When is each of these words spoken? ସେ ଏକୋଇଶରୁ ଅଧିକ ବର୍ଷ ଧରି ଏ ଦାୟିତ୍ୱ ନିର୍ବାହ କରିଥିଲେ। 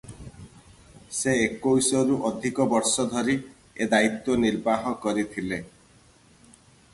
ସେ 1.17 1.33
ଏକୋଇଶରୁ 1.41 2.17
ଅଧିକ 2.29 2.65
ବର୍ଷ 2.71 3.05
ଧରି 3.11 3.35
ଏ 3.37 3.89
ଦାୟିତ୍ୱ 3.93 4.41
ନିର୍ବାହ 4.47 4.89
କରିଥିଲେ। 5.05 5.61